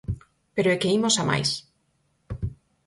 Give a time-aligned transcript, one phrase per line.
[0.55, 1.49] Pero é que imos a máis.